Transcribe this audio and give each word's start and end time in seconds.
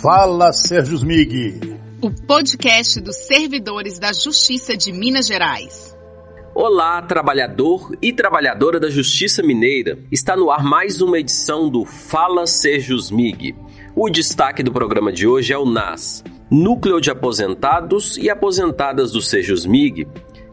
Fala 0.00 0.52
Sérgio 0.52 0.96
Smig. 0.96 1.60
O 2.00 2.10
podcast 2.10 3.00
dos 3.00 3.16
servidores 3.16 3.98
da 3.98 4.12
Justiça 4.12 4.76
de 4.76 4.92
Minas 4.92 5.26
Gerais. 5.26 5.96
Olá, 6.54 7.02
trabalhador 7.02 7.96
e 8.00 8.12
trabalhadora 8.12 8.80
da 8.80 8.88
Justiça 8.88 9.42
Mineira. 9.42 9.98
Está 10.10 10.36
no 10.36 10.50
ar 10.50 10.62
mais 10.62 11.02
uma 11.02 11.18
edição 11.18 11.68
do 11.68 11.84
Fala 11.84 12.46
Sérgio 12.46 12.96
Smig. 12.96 13.54
O 13.94 14.08
destaque 14.08 14.62
do 14.62 14.72
programa 14.72 15.12
de 15.12 15.26
hoje 15.26 15.52
é 15.52 15.58
o 15.58 15.66
NAS, 15.66 16.24
Núcleo 16.50 17.00
de 17.00 17.10
Aposentados 17.10 18.16
e 18.16 18.30
Aposentadas 18.30 19.12
do 19.12 19.20
Sejus 19.20 19.66
MIG, 19.66 20.06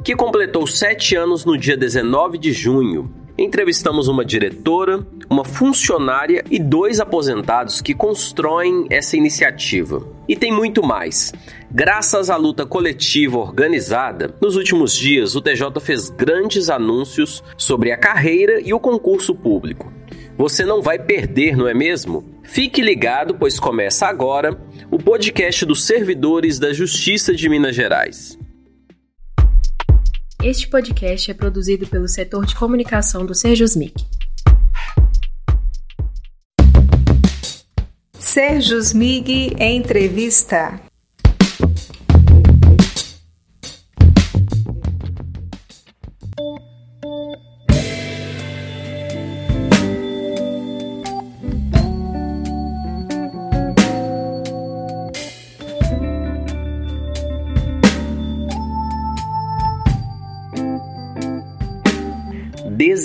que 0.04 0.16
completou 0.16 0.66
sete 0.66 1.16
anos 1.16 1.46
no 1.46 1.58
dia 1.58 1.78
19 1.78 2.38
de 2.38 2.52
junho. 2.52 3.23
Entrevistamos 3.36 4.08
uma 4.08 4.24
diretora, 4.24 5.06
uma 5.28 5.44
funcionária 5.44 6.44
e 6.52 6.60
dois 6.60 7.00
aposentados 7.00 7.82
que 7.82 7.96
constroem 7.96 8.86
essa 8.92 9.18
iniciativa. 9.18 10.08
E 10.30 10.36
tem 10.36 10.52
muito 10.52 10.84
mais. 10.84 11.34
Graças 11.72 12.30
à 12.30 12.36
luta 12.36 12.64
coletiva 12.64 13.40
organizada, 13.40 14.36
nos 14.40 14.56
últimos 14.56 14.94
dias 14.94 15.36
o 15.36 15.42
TJ 15.42 15.80
fez 15.82 16.12
grandes 16.12 16.70
anúncios 16.70 17.44
sobre 17.58 17.92
a 17.92 17.98
carreira 17.98 18.62
e 18.64 18.72
o 18.72 18.80
concurso 18.80 19.34
público. 19.34 19.92
Você 20.38 20.64
não 20.64 20.82
vai 20.82 21.00
perder, 21.00 21.58
não 21.58 21.68
é 21.68 21.74
mesmo? 21.74 22.40
Fique 22.44 22.84
ligado, 22.84 23.34
pois 23.34 23.60
começa 23.60 24.06
agora 24.06 24.56
o 24.92 25.00
podcast 25.00 25.66
dos 25.66 25.86
servidores 25.86 26.60
da 26.60 26.72
Justiça 26.72 27.34
de 27.34 27.50
Minas 27.50 27.76
Gerais. 27.76 28.38
Este 30.44 30.68
podcast 30.68 31.32
é 31.32 31.34
produzido 31.34 31.88
pelo 31.88 32.06
setor 32.06 32.46
de 32.46 32.54
comunicação 32.54 33.26
do 33.26 33.34
Serjusmic. 33.34 33.94
Serjusmig 38.20 39.56
Entrevista. 39.58 40.82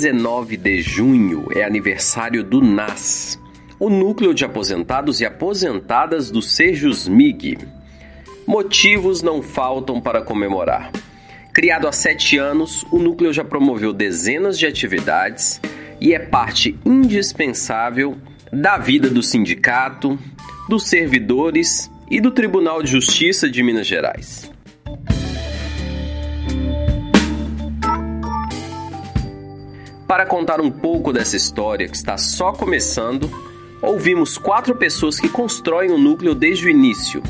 Dezenove 0.09 0.57
de 0.57 0.81
junho 0.81 1.49
é 1.55 1.63
aniversário 1.63 2.43
do 2.43 2.63
NAS, 2.63 3.39
o 3.79 3.91
Núcleo 3.91 4.33
de 4.33 4.43
Aposentados 4.43 5.21
e 5.21 5.27
Aposentadas 5.27 6.31
do 6.31 6.41
Sejus 6.41 7.07
MIG. 7.07 7.59
Motivos 8.47 9.21
não 9.21 9.43
faltam 9.43 10.01
para 10.01 10.23
comemorar. 10.23 10.91
Criado 11.53 11.87
há 11.87 11.93
sete 11.93 12.39
anos, 12.39 12.87
o 12.91 12.99
núcleo 12.99 13.35
já 13.35 13.45
promoveu 13.45 13.93
dezenas 13.93 14.59
de 14.59 14.67
atividades 14.67 15.61
e 16.01 16.15
é 16.15 16.19
parte 16.19 16.75
indispensável 16.87 18.17
da 18.51 18.79
vida 18.79 19.11
do 19.11 19.23
sindicato, 19.23 20.19
dos 20.71 20.89
servidores 20.89 21.91
e 22.11 22.19
do 22.19 22.31
Tribunal 22.31 22.83
de 22.83 22.91
Justiça 22.91 23.51
de 23.51 23.63
Minas 23.63 23.87
Gerais. 23.87 24.51
Para 30.09 30.25
contar 30.25 30.59
um 30.59 30.71
pouco 30.71 31.13
dessa 31.13 31.37
história 31.37 31.87
que 31.87 31.95
está 31.95 32.17
só 32.17 32.51
começando, 32.51 33.31
ouvimos 33.83 34.39
quatro 34.39 34.75
pessoas 34.75 35.21
que 35.21 35.29
constroem 35.29 35.91
o 35.91 35.99
núcleo 35.99 36.35
desde 36.35 36.65
o 36.65 36.71
início. 36.71 37.23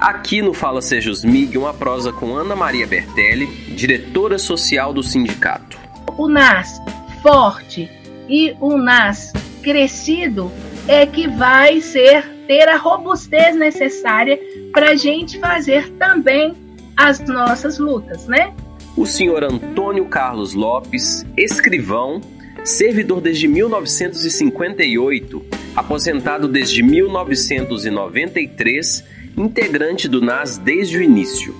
Aqui 0.00 0.40
no 0.40 0.54
Fala 0.54 0.80
Sejus 0.80 1.22
MIG, 1.22 1.58
uma 1.58 1.74
prosa 1.74 2.10
com 2.10 2.34
Ana 2.34 2.56
Maria 2.56 2.86
Bertelli, 2.86 3.46
diretora 3.76 4.38
social 4.38 4.94
do 4.94 5.02
sindicato. 5.02 5.78
O 6.16 6.30
NAS 6.30 6.80
forte 7.22 7.90
e 8.26 8.56
o 8.58 8.78
NAS 8.78 9.34
crescido 9.62 10.50
é 10.88 11.04
que 11.04 11.28
vai 11.28 11.82
ser 11.82 12.26
ter 12.46 12.70
a 12.70 12.78
robustez 12.78 13.54
necessária 13.54 14.40
para 14.72 14.92
a 14.92 14.94
gente 14.94 15.38
fazer 15.38 15.90
também 15.98 16.56
as 16.96 17.20
nossas 17.20 17.78
lutas, 17.78 18.26
né? 18.26 18.54
O 18.98 19.06
senhor 19.06 19.42
Antônio 19.44 20.04
Carlos 20.06 20.54
Lopes, 20.54 21.24
escrivão, 21.36 22.20
servidor 22.64 23.20
desde 23.20 23.46
1958, 23.46 25.46
aposentado 25.76 26.48
desde 26.48 26.82
1993, 26.82 29.04
integrante 29.36 30.08
do 30.08 30.20
NAS 30.20 30.58
desde 30.58 30.98
o 30.98 31.02
início. 31.02 31.54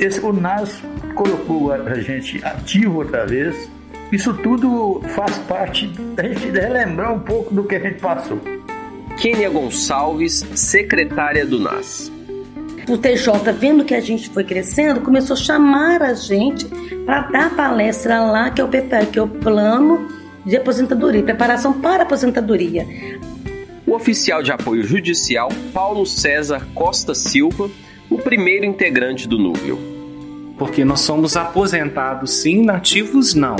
Esse, 0.00 0.18
o 0.18 0.32
NAS 0.32 0.82
colocou 1.14 1.72
a 1.72 1.94
gente 2.00 2.44
ativo 2.44 2.98
outra 2.98 3.24
vez. 3.24 3.70
Isso 4.10 4.34
tudo 4.34 5.00
faz 5.14 5.38
parte 5.38 5.86
da 5.86 6.24
gente 6.24 6.50
relembrar 6.50 7.14
um 7.14 7.20
pouco 7.20 7.54
do 7.54 7.62
que 7.62 7.76
a 7.76 7.80
gente 7.80 8.00
passou. 8.00 8.40
Kênia 9.16 9.48
Gonçalves, 9.48 10.44
secretária 10.56 11.46
do 11.46 11.60
NAS 11.60 12.17
o 12.88 12.98
TJ, 12.98 13.52
vendo 13.52 13.84
que 13.84 13.94
a 13.94 14.00
gente 14.00 14.30
foi 14.30 14.44
crescendo, 14.44 15.00
começou 15.00 15.34
a 15.34 15.38
chamar 15.38 16.02
a 16.02 16.14
gente 16.14 16.66
para 17.04 17.22
dar 17.22 17.54
palestra 17.54 18.20
lá, 18.20 18.50
que 18.50 18.60
é 18.60 18.64
o 18.64 18.68
PPA, 18.68 19.06
que 19.06 19.18
é 19.18 19.22
o 19.22 19.28
Plano 19.28 20.08
de 20.44 20.56
Aposentadoria, 20.56 21.22
Preparação 21.22 21.80
para 21.80 22.04
Aposentadoria. 22.04 22.86
O 23.86 23.94
oficial 23.94 24.42
de 24.42 24.52
apoio 24.52 24.82
judicial 24.82 25.48
Paulo 25.72 26.04
César 26.06 26.66
Costa 26.74 27.14
Silva, 27.14 27.70
o 28.10 28.18
primeiro 28.18 28.64
integrante 28.64 29.28
do 29.28 29.38
núcleo. 29.38 29.78
Porque 30.58 30.84
nós 30.84 31.00
somos 31.00 31.36
aposentados 31.36 32.42
sim, 32.42 32.64
nativos 32.64 33.34
não. 33.34 33.56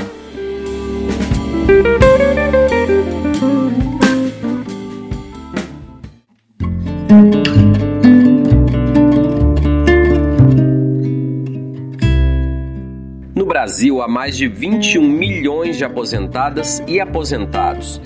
Brasil 13.69 14.01
há 14.01 14.07
mais 14.07 14.35
de 14.35 14.47
21 14.47 15.07
milhões 15.07 15.77
de 15.77 15.85
aposentadas 15.85 16.81
e 16.87 16.99
aposentados. 16.99 18.01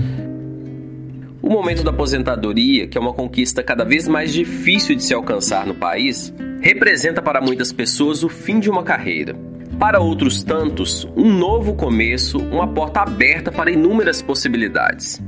O 1.41 1.49
momento 1.49 1.85
da 1.85 1.89
aposentadoria, 1.89 2.85
que 2.85 2.97
é 2.97 3.01
uma 3.01 3.13
conquista 3.13 3.63
cada 3.63 3.85
vez 3.85 4.05
mais 4.05 4.33
difícil 4.33 4.93
de 4.93 5.01
se 5.01 5.13
alcançar 5.13 5.65
no 5.65 5.73
país, 5.73 6.33
representa 6.59 7.21
para 7.21 7.39
muitas 7.39 7.71
pessoas 7.71 8.25
o 8.25 8.29
fim 8.29 8.59
de 8.59 8.69
uma 8.69 8.83
carreira. 8.83 9.37
Para 9.79 10.01
outros 10.01 10.43
tantos, 10.43 11.07
um 11.15 11.31
novo 11.31 11.75
começo, 11.75 12.39
uma 12.39 12.67
porta 12.67 12.99
aberta 12.99 13.49
para 13.49 13.71
inúmeras 13.71 14.21
possibilidades 14.21 15.23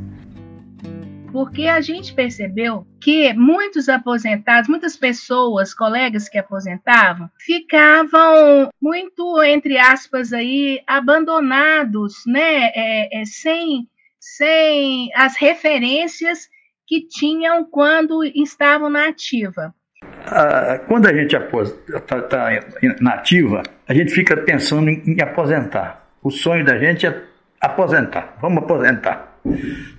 porque 1.35 1.67
a 1.67 1.81
gente 1.81 2.13
percebeu 2.13 2.87
que 3.01 3.33
muitos 3.33 3.89
aposentados, 3.89 4.69
muitas 4.69 4.95
pessoas, 4.95 5.73
colegas 5.73 6.29
que 6.29 6.37
aposentavam, 6.37 7.29
ficavam 7.37 8.69
muito, 8.81 9.43
entre 9.43 9.77
aspas, 9.77 10.31
aí, 10.31 10.81
abandonados, 10.87 12.23
né? 12.25 12.71
É, 12.73 13.21
é, 13.21 13.25
sem, 13.25 13.85
sem 14.17 15.09
as 15.13 15.35
referências 15.35 16.47
que 16.87 17.05
tinham 17.05 17.65
quando 17.65 18.23
estavam 18.23 18.89
na 18.89 19.09
ativa. 19.09 19.75
Ah, 20.27 20.79
quando 20.87 21.07
a 21.07 21.13
gente 21.13 21.35
está 21.35 22.21
tá 22.21 22.49
na 23.01 23.11
ativa, 23.11 23.61
a 23.85 23.93
gente 23.93 24.13
fica 24.13 24.37
pensando 24.37 24.89
em, 24.89 25.03
em 25.05 25.21
aposentar. 25.21 26.07
O 26.23 26.31
sonho 26.31 26.63
da 26.63 26.77
gente 26.77 27.05
é 27.05 27.23
aposentar. 27.59 28.37
Vamos 28.39 28.63
aposentar. 28.63 29.34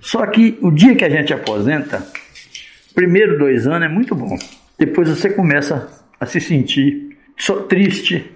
Só 0.01 0.25
que 0.27 0.57
o 0.61 0.71
dia 0.71 0.95
que 0.95 1.05
a 1.05 1.09
gente 1.09 1.33
aposenta, 1.33 2.05
primeiro 2.93 3.37
dois 3.37 3.67
anos 3.67 3.89
é 3.89 3.91
muito 3.91 4.13
bom. 4.15 4.37
Depois 4.77 5.09
você 5.09 5.29
começa 5.29 5.87
a 6.19 6.25
se 6.25 6.39
sentir 6.39 7.17
triste, 7.67 8.31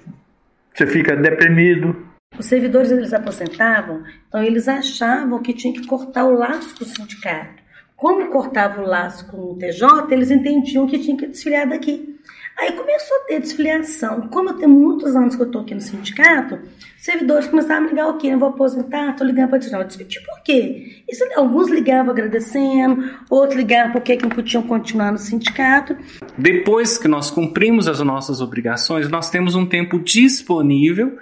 você 0.73 0.87
fica 0.87 1.15
deprimido. 1.15 1.95
Os 2.37 2.45
servidores 2.45 2.91
eles 2.91 3.13
aposentavam, 3.13 4.03
então 4.27 4.41
eles 4.41 4.67
achavam 4.67 5.41
que 5.41 5.53
tinha 5.53 5.73
que 5.73 5.85
cortar 5.85 6.25
o 6.25 6.37
laço 6.37 6.75
com 6.75 6.83
o 6.83 6.87
sindicato. 6.87 7.61
Como 7.95 8.29
cortava 8.29 8.81
o 8.81 8.85
laço 8.85 9.29
com 9.29 9.37
o 9.37 9.57
TJ, 9.57 10.11
eles 10.11 10.31
entendiam 10.31 10.87
que 10.87 10.97
tinha 10.97 11.15
que 11.15 11.27
desfiliar 11.27 11.69
daqui. 11.69 12.17
Aí 12.57 12.73
começou 12.73 13.17
a 13.17 13.19
ter 13.21 13.39
desfiliação. 13.39 14.27
Como 14.27 14.49
eu 14.49 14.53
tenho 14.53 14.69
muitos 14.69 15.15
anos 15.15 15.35
que 15.35 15.41
eu 15.41 15.47
estou 15.47 15.61
aqui 15.61 15.73
no 15.73 15.81
sindicato, 15.81 16.59
servidores 16.97 17.47
começaram 17.47 17.85
a 17.85 17.89
ligar 17.89 18.07
o 18.07 18.17
quê? 18.17 18.27
Eu 18.27 18.39
vou 18.39 18.49
aposentar, 18.49 19.11
estou 19.11 19.25
ligando 19.25 19.49
para 19.49 19.57
desfiliar. 19.57 19.81
Eu 19.81 19.87
disse, 19.87 20.25
por 20.25 20.43
quê? 20.43 21.03
Isso, 21.09 21.23
alguns 21.35 21.69
ligavam 21.69 22.11
agradecendo, 22.11 23.09
outros 23.29 23.57
ligavam 23.57 23.91
porque 23.93 24.17
que 24.17 24.23
não 24.23 24.29
podiam 24.29 24.63
continuar 24.63 25.11
no 25.11 25.17
sindicato. 25.17 25.97
Depois 26.37 26.97
que 26.97 27.07
nós 27.07 27.31
cumprimos 27.31 27.87
as 27.87 27.99
nossas 28.01 28.41
obrigações, 28.41 29.09
nós 29.09 29.29
temos 29.29 29.55
um 29.55 29.65
tempo 29.65 29.99
disponível 29.99 31.17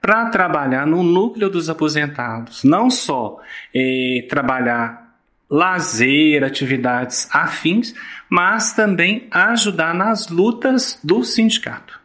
para 0.00 0.26
trabalhar 0.26 0.86
no 0.86 1.02
núcleo 1.02 1.50
dos 1.50 1.68
aposentados. 1.68 2.62
Não 2.62 2.88
só 2.88 3.40
eh, 3.74 4.24
trabalhar 4.28 5.05
lazer, 5.48 6.42
atividades 6.42 7.28
afins, 7.32 7.94
mas 8.28 8.72
também 8.72 9.28
ajudar 9.30 9.94
nas 9.94 10.28
lutas 10.28 10.98
do 11.02 11.22
sindicato. 11.22 12.00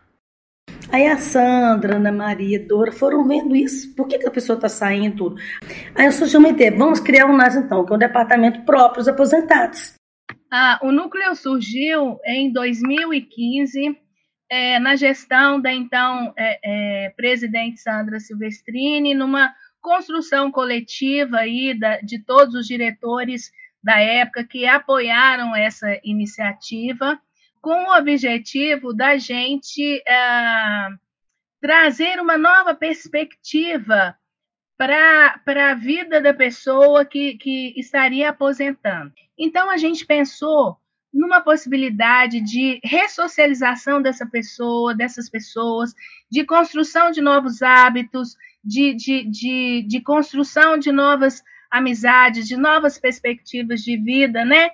Aí 0.91 1.07
a 1.07 1.17
Sandra, 1.17 1.95
Ana 1.95 2.11
Maria, 2.11 2.59
Dora 2.59 2.91
foram 2.91 3.25
vendo 3.27 3.55
isso. 3.55 3.95
Por 3.95 4.07
que, 4.07 4.19
que 4.19 4.27
a 4.27 4.31
pessoa 4.31 4.55
está 4.55 4.67
saindo 4.67 5.15
tudo? 5.15 5.35
Aí 5.95 6.05
eu 6.05 6.11
surgiu 6.11 6.39
uma 6.39 6.49
ideia. 6.49 6.75
Vamos 6.75 6.99
criar 6.99 7.27
um 7.27 7.35
NAS 7.35 7.55
então, 7.55 7.85
que 7.85 7.93
é 7.93 7.95
um 7.95 7.99
departamento 7.99 8.61
próprio 8.63 8.97
dos 8.97 9.07
aposentados. 9.07 9.93
Ah, 10.51 10.79
o 10.83 10.91
núcleo 10.91 11.33
surgiu 11.33 12.19
em 12.25 12.51
2015, 12.51 13.97
é, 14.49 14.79
na 14.79 14.97
gestão 14.97 15.61
da 15.61 15.71
então 15.71 16.33
é, 16.37 16.59
é, 17.05 17.09
presidente 17.11 17.79
Sandra 17.79 18.19
Silvestrini, 18.19 19.13
numa 19.13 19.53
construção 19.81 20.51
coletiva 20.51 21.37
aí 21.37 21.77
da, 21.77 21.99
de 22.01 22.19
todos 22.19 22.55
os 22.55 22.67
diretores 22.67 23.51
da 23.83 23.99
época 23.99 24.43
que 24.43 24.65
apoiaram 24.65 25.55
essa 25.55 25.99
iniciativa 26.03 27.19
com 27.59 27.85
o 27.85 27.97
objetivo 27.97 28.93
da 28.93 29.17
gente 29.17 29.97
uh, 29.97 30.99
trazer 31.59 32.19
uma 32.19 32.37
nova 32.37 32.73
perspectiva 32.73 34.15
para 34.77 35.69
a 35.71 35.75
vida 35.75 36.19
da 36.19 36.33
pessoa 36.33 37.05
que, 37.05 37.37
que 37.37 37.79
estaria 37.79 38.29
aposentando. 38.29 39.13
Então, 39.37 39.69
a 39.69 39.77
gente 39.77 40.05
pensou 40.05 40.77
numa 41.13 41.41
possibilidade 41.41 42.41
de 42.41 42.79
ressocialização 42.83 44.01
dessa 44.01 44.25
pessoa, 44.25 44.95
dessas 44.95 45.29
pessoas, 45.29 45.93
de 46.31 46.43
construção 46.45 47.11
de 47.11 47.21
novos 47.21 47.61
hábitos, 47.61 48.35
de, 48.63 48.93
de, 48.95 49.29
de, 49.29 49.85
de 49.87 50.01
construção 50.01 50.77
de 50.77 50.91
novas 50.91 51.41
amizades, 51.71 52.47
de 52.47 52.57
novas 52.57 52.99
perspectivas 52.99 53.81
de 53.81 53.97
vida, 53.97 54.43
né? 54.43 54.69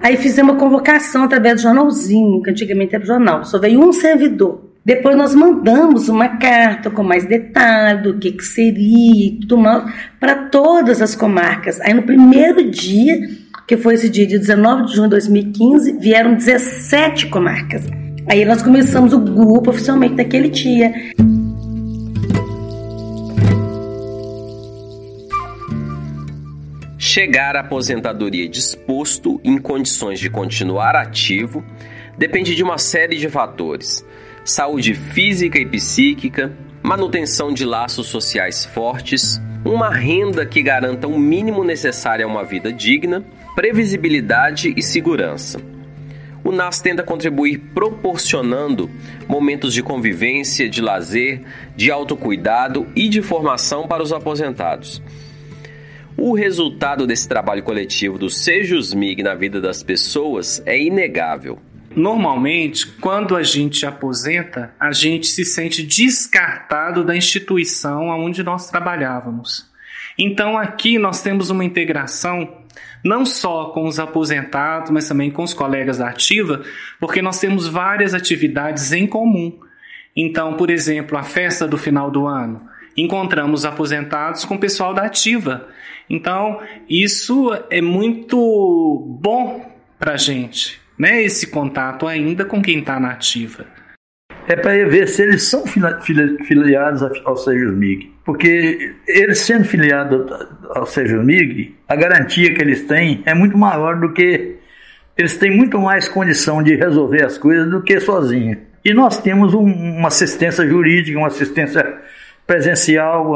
Aí 0.00 0.16
fizemos 0.16 0.52
uma 0.52 0.60
convocação 0.60 1.24
através 1.24 1.56
do 1.56 1.62
jornalzinho, 1.62 2.42
que 2.42 2.50
antigamente 2.50 2.94
era 2.94 3.04
jornal, 3.04 3.44
só 3.44 3.58
veio 3.58 3.80
um 3.80 3.92
servidor. 3.92 4.68
Depois 4.84 5.16
nós 5.16 5.34
mandamos 5.34 6.08
uma 6.08 6.38
carta 6.38 6.90
com 6.90 7.02
mais 7.02 7.26
detalhe 7.26 8.02
do 8.02 8.18
que, 8.18 8.32
que 8.32 8.44
seria 8.44 9.26
e 9.26 9.40
tudo 9.40 9.58
mais 9.58 9.92
para 10.18 10.34
todas 10.48 11.02
as 11.02 11.14
comarcas. 11.14 11.80
Aí 11.80 11.92
no 11.92 12.02
primeiro 12.02 12.70
dia, 12.70 13.20
que 13.66 13.76
foi 13.76 13.94
esse 13.94 14.08
dia 14.08 14.26
de 14.26 14.38
19 14.38 14.86
de 14.86 14.94
junho 14.94 15.08
de 15.08 15.10
2015, 15.10 15.98
vieram 15.98 16.34
17 16.34 17.26
comarcas. 17.26 17.84
Aí 18.30 18.44
nós 18.44 18.62
começamos 18.62 19.12
o 19.12 19.18
grupo 19.18 19.70
oficialmente 19.70 20.14
naquele 20.14 20.48
dia. 20.48 20.90
Chegar 27.10 27.56
à 27.56 27.60
aposentadoria 27.60 28.46
disposto 28.46 29.40
em 29.42 29.56
condições 29.56 30.20
de 30.20 30.28
continuar 30.28 30.94
ativo 30.94 31.64
depende 32.18 32.54
de 32.54 32.62
uma 32.62 32.76
série 32.76 33.16
de 33.16 33.30
fatores: 33.30 34.04
saúde 34.44 34.92
física 34.92 35.58
e 35.58 35.64
psíquica, 35.64 36.52
manutenção 36.82 37.50
de 37.50 37.64
laços 37.64 38.08
sociais 38.08 38.66
fortes, 38.66 39.40
uma 39.64 39.88
renda 39.88 40.44
que 40.44 40.60
garanta 40.60 41.08
o 41.08 41.18
mínimo 41.18 41.64
necessário 41.64 42.26
a 42.26 42.28
uma 42.28 42.44
vida 42.44 42.70
digna, 42.70 43.24
previsibilidade 43.54 44.74
e 44.76 44.82
segurança. 44.82 45.58
O 46.44 46.52
NAS 46.52 46.82
tenta 46.82 47.02
contribuir 47.02 47.58
proporcionando 47.74 48.90
momentos 49.26 49.72
de 49.72 49.82
convivência, 49.82 50.68
de 50.68 50.82
lazer, 50.82 51.40
de 51.74 51.90
autocuidado 51.90 52.86
e 52.94 53.08
de 53.08 53.22
formação 53.22 53.88
para 53.88 54.02
os 54.02 54.12
aposentados 54.12 55.00
o 56.20 56.34
resultado 56.34 57.06
desse 57.06 57.28
trabalho 57.28 57.62
coletivo 57.62 58.18
do 58.18 58.28
Sejusmig 58.28 59.22
na 59.22 59.36
vida 59.36 59.60
das 59.60 59.84
pessoas 59.84 60.60
é 60.66 60.76
inegável. 60.76 61.60
Normalmente, 61.94 62.86
quando 63.00 63.36
a 63.36 63.42
gente 63.44 63.86
aposenta, 63.86 64.74
a 64.80 64.90
gente 64.90 65.28
se 65.28 65.44
sente 65.44 65.82
descartado 65.82 67.04
da 67.04 67.16
instituição 67.16 68.08
onde 68.08 68.42
nós 68.42 68.68
trabalhávamos. 68.68 69.70
Então, 70.18 70.58
aqui 70.58 70.98
nós 70.98 71.22
temos 71.22 71.50
uma 71.50 71.64
integração 71.64 72.62
não 73.04 73.24
só 73.24 73.66
com 73.66 73.86
os 73.86 74.00
aposentados, 74.00 74.90
mas 74.90 75.06
também 75.06 75.30
com 75.30 75.44
os 75.44 75.54
colegas 75.54 75.98
da 75.98 76.08
ativa, 76.08 76.62
porque 76.98 77.22
nós 77.22 77.38
temos 77.38 77.68
várias 77.68 78.12
atividades 78.12 78.92
em 78.92 79.06
comum. 79.06 79.56
Então, 80.16 80.54
por 80.54 80.68
exemplo, 80.68 81.16
a 81.16 81.22
festa 81.22 81.66
do 81.66 81.78
final 81.78 82.10
do 82.10 82.26
ano, 82.26 82.68
encontramos 83.02 83.64
aposentados 83.64 84.44
com 84.44 84.54
o 84.54 84.58
pessoal 84.58 84.94
da 84.94 85.02
ativa. 85.02 85.68
Então, 86.08 86.60
isso 86.88 87.52
é 87.70 87.80
muito 87.80 89.18
bom 89.20 89.70
para 89.98 90.12
a 90.12 90.16
gente, 90.16 90.80
né? 90.98 91.22
Esse 91.22 91.48
contato 91.48 92.06
ainda 92.06 92.44
com 92.44 92.62
quem 92.62 92.78
está 92.78 92.98
na 92.98 93.10
ativa. 93.10 93.66
É 94.46 94.56
para 94.56 94.72
ver 94.88 95.06
se 95.08 95.20
eles 95.20 95.42
são 95.42 95.64
filiados 95.66 97.02
ao 97.24 97.36
Sejusmig. 97.36 98.10
Porque 98.24 98.94
eles 99.06 99.40
sendo 99.40 99.64
filiados 99.64 100.26
ao 100.74 100.86
Sejusmig, 100.86 101.76
a 101.86 101.94
garantia 101.94 102.54
que 102.54 102.60
eles 102.62 102.86
têm 102.86 103.22
é 103.26 103.34
muito 103.34 103.58
maior 103.58 104.00
do 104.00 104.12
que. 104.12 104.56
Eles 105.16 105.36
têm 105.36 105.50
muito 105.54 105.78
mais 105.78 106.08
condição 106.08 106.62
de 106.62 106.74
resolver 106.76 107.24
as 107.24 107.36
coisas 107.36 107.70
do 107.70 107.82
que 107.82 108.00
sozinhos. 108.00 108.58
E 108.84 108.94
nós 108.94 109.20
temos 109.20 109.52
um, 109.52 109.64
uma 109.64 110.08
assistência 110.08 110.66
jurídica, 110.66 111.18
uma 111.18 111.26
assistência 111.26 112.00
presencial, 112.48 113.30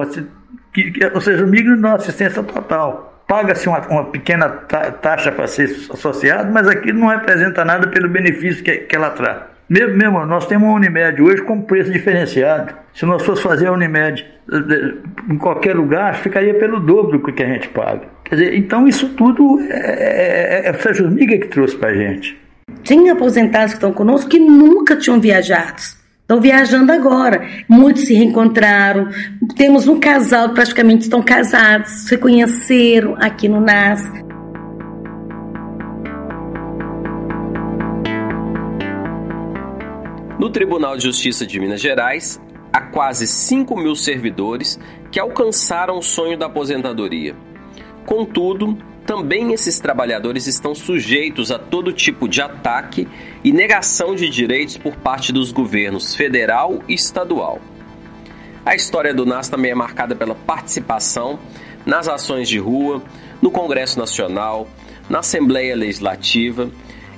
ou 1.14 1.20
seja, 1.20 1.44
o 1.44 1.46
migro 1.46 1.76
não 1.76 1.94
assistência 1.94 2.42
total. 2.42 3.22
Paga-se 3.28 3.68
uma, 3.68 3.78
uma, 3.88 4.04
pequena 4.06 4.48
taxa 4.48 5.30
para 5.30 5.46
ser 5.46 5.64
associado, 5.90 6.50
mas 6.50 6.66
aquilo 6.66 6.98
não 6.98 7.08
representa 7.08 7.64
nada 7.64 7.86
pelo 7.86 8.08
benefício 8.08 8.64
que, 8.64 8.78
que 8.78 8.96
ela 8.96 9.10
traz. 9.10 9.42
Mesmo, 9.68 9.96
mesmo, 9.96 10.26
nós 10.26 10.46
temos 10.46 10.68
uma 10.68 10.74
Unimed 10.74 11.22
hoje 11.22 11.42
com 11.42 11.62
preço 11.62 11.90
diferenciado. 11.90 12.74
Se 12.92 13.06
nós 13.06 13.24
fosse 13.24 13.42
fazer 13.42 13.68
a 13.68 13.72
Unimed 13.72 14.26
eh, 14.50 14.94
em 15.30 15.38
qualquer 15.38 15.74
lugar, 15.74 16.14
ficaria 16.16 16.54
pelo 16.54 16.80
dobro 16.80 17.18
do 17.18 17.32
que 17.32 17.42
a 17.42 17.46
gente 17.46 17.68
paga. 17.68 18.02
Quer 18.24 18.34
dizer, 18.34 18.54
então 18.54 18.88
isso 18.88 19.10
tudo 19.10 19.60
é, 19.60 20.62
é, 20.62 20.66
é 20.66 20.70
a 20.70 20.74
Sejusmiga 20.74 21.38
que 21.38 21.48
trouxe 21.48 21.76
para 21.76 21.90
a 21.90 21.94
gente. 21.94 22.38
Tem 22.84 23.08
aposentados 23.08 23.72
que 23.72 23.76
estão 23.76 23.92
conosco 23.92 24.28
que 24.28 24.38
nunca 24.38 24.96
tinham 24.96 25.20
viajado 25.20 26.01
Estão 26.32 26.40
viajando 26.40 26.90
agora. 26.90 27.46
Muitos 27.69 28.05
se 28.06 28.14
reencontraram. 28.14 29.11
Temos 29.55 29.87
um 29.87 30.00
casal, 30.00 30.55
praticamente 30.55 31.02
estão 31.02 31.20
casados, 31.20 31.90
se 32.08 32.17
conheceram 32.17 33.14
aqui 33.20 33.50
no 33.50 33.61
NAS. 33.61 34.02
No 40.39 40.48
Tribunal 40.48 40.96
de 40.96 41.03
Justiça 41.03 41.46
de 41.46 41.60
Minas 41.60 41.82
Gerais, 41.82 42.41
há 42.72 42.81
quase 42.81 43.27
5 43.27 43.77
mil 43.77 43.94
servidores 43.94 44.81
que 45.10 45.20
alcançaram 45.20 45.98
o 45.98 46.03
sonho 46.03 46.39
da 46.39 46.46
aposentadoria. 46.46 47.36
Contudo, 48.06 48.79
também 49.06 49.52
esses 49.52 49.78
trabalhadores 49.78 50.46
estão 50.46 50.74
sujeitos 50.74 51.50
a 51.50 51.58
todo 51.58 51.92
tipo 51.92 52.28
de 52.28 52.40
ataque 52.40 53.08
e 53.42 53.52
negação 53.52 54.14
de 54.14 54.28
direitos 54.28 54.76
por 54.76 54.96
parte 54.96 55.32
dos 55.32 55.50
governos 55.50 56.14
federal 56.14 56.82
e 56.88 56.94
estadual. 56.94 57.60
A 58.64 58.76
história 58.76 59.12
do 59.12 59.26
NAS 59.26 59.48
também 59.48 59.72
é 59.72 59.74
marcada 59.74 60.14
pela 60.14 60.34
participação 60.34 61.38
nas 61.84 62.06
ações 62.06 62.48
de 62.48 62.58
rua, 62.58 63.02
no 63.40 63.50
Congresso 63.50 63.98
Nacional, 63.98 64.68
na 65.10 65.18
Assembleia 65.18 65.74
Legislativa, 65.74 66.70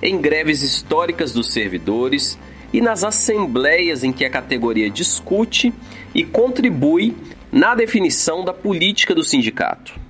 em 0.02 0.18
greves 0.18 0.62
históricas 0.62 1.32
dos 1.32 1.52
servidores 1.52 2.38
e 2.72 2.80
nas 2.80 3.04
assembleias 3.04 4.02
em 4.02 4.12
que 4.12 4.24
a 4.24 4.30
categoria 4.30 4.88
discute 4.88 5.72
e 6.14 6.24
contribui 6.24 7.14
na 7.52 7.74
definição 7.74 8.42
da 8.42 8.54
política 8.54 9.14
do 9.14 9.22
sindicato. 9.22 10.03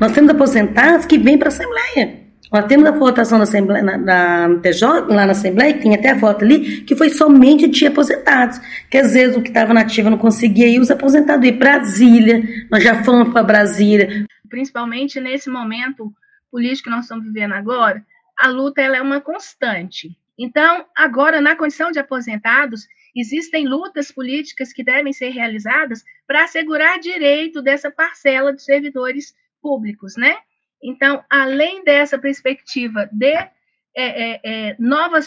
Nós 0.00 0.12
temos 0.12 0.30
aposentados 0.30 1.04
que 1.04 1.18
vêm 1.18 1.36
para 1.36 1.48
a 1.48 1.52
Assembleia. 1.52 2.20
Nós 2.50 2.64
temos 2.64 2.88
a 2.88 2.90
votação 2.90 3.36
na 3.36 3.44
Assembleia, 3.44 3.84
na, 3.84 3.98
na 3.98 4.60
TJ, 4.60 4.82
lá 5.08 5.26
na 5.26 5.32
Assembleia, 5.32 5.74
que 5.74 5.82
tem 5.82 5.94
até 5.94 6.10
a 6.10 6.18
foto 6.18 6.42
ali, 6.42 6.80
que 6.80 6.96
foi 6.96 7.10
somente 7.10 7.68
de 7.68 7.86
aposentados. 7.86 8.58
Que 8.90 8.96
às 8.96 9.12
vezes 9.12 9.36
o 9.36 9.42
que 9.42 9.48
estava 9.48 9.74
nativo 9.74 10.08
não 10.08 10.16
conseguia 10.16 10.66
ir, 10.66 10.80
os 10.80 10.90
aposentados 10.90 11.46
ir. 11.46 11.52
Brasília, 11.52 12.42
nós 12.70 12.82
já 12.82 13.04
fomos 13.04 13.30
para 13.30 13.42
Brasília. 13.42 14.26
Principalmente 14.48 15.20
nesse 15.20 15.50
momento 15.50 16.10
político 16.50 16.84
que 16.84 16.90
nós 16.90 17.04
estamos 17.04 17.26
vivendo 17.26 17.52
agora, 17.52 18.02
a 18.36 18.48
luta 18.48 18.80
ela 18.80 18.96
é 18.96 19.02
uma 19.02 19.20
constante. 19.20 20.16
Então, 20.36 20.86
agora, 20.96 21.42
na 21.42 21.54
condição 21.54 21.92
de 21.92 21.98
aposentados, 21.98 22.88
existem 23.14 23.68
lutas 23.68 24.10
políticas 24.10 24.72
que 24.72 24.82
devem 24.82 25.12
ser 25.12 25.28
realizadas 25.28 26.02
para 26.26 26.44
assegurar 26.44 26.98
direito 26.98 27.60
dessa 27.60 27.90
parcela 27.90 28.52
de 28.52 28.62
servidores 28.62 29.34
públicos, 29.60 30.16
né? 30.16 30.36
Então, 30.82 31.22
além 31.28 31.84
dessa 31.84 32.18
perspectiva 32.18 33.08
de 33.12 33.26
é, 33.26 33.52
é, 33.94 34.40
é, 34.44 34.76
nova, 34.78 35.18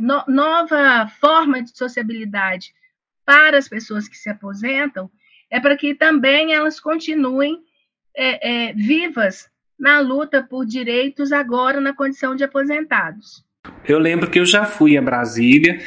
no, 0.00 0.24
nova 0.28 1.08
forma 1.20 1.62
de 1.62 1.76
sociabilidade 1.76 2.72
para 3.24 3.58
as 3.58 3.68
pessoas 3.68 4.08
que 4.08 4.16
se 4.16 4.30
aposentam, 4.30 5.10
é 5.50 5.60
para 5.60 5.76
que 5.76 5.94
também 5.94 6.54
elas 6.54 6.80
continuem 6.80 7.58
é, 8.16 8.68
é, 8.68 8.72
vivas 8.72 9.48
na 9.78 10.00
luta 10.00 10.42
por 10.42 10.64
direitos 10.64 11.32
agora 11.32 11.80
na 11.80 11.92
condição 11.92 12.36
de 12.36 12.44
aposentados. 12.44 13.44
Eu 13.84 13.98
lembro 13.98 14.30
que 14.30 14.38
eu 14.38 14.46
já 14.46 14.64
fui 14.64 14.96
a 14.96 15.02
Brasília, 15.02 15.80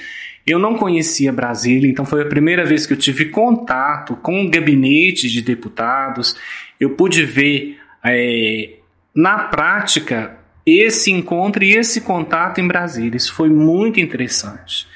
eu 0.45 0.59
não 0.59 0.75
conhecia 0.75 1.31
Brasília, 1.31 1.89
então 1.89 2.05
foi 2.05 2.21
a 2.21 2.27
primeira 2.27 2.63
vez 2.63 2.85
que 2.85 2.93
eu 2.93 2.97
tive 2.97 3.29
contato 3.29 4.15
com 4.17 4.45
o 4.45 4.49
gabinete 4.49 5.29
de 5.29 5.41
deputados. 5.41 6.35
Eu 6.79 6.91
pude 6.91 7.25
ver 7.25 7.74
é, 8.05 8.75
na 9.13 9.39
prática 9.45 10.37
esse 10.65 11.11
encontro 11.11 11.63
e 11.63 11.75
esse 11.75 12.01
contato 12.01 12.59
em 12.59 12.67
Brasília. 12.67 13.15
Isso 13.15 13.33
foi 13.33 13.49
muito 13.49 13.99
interessante. 13.99 14.87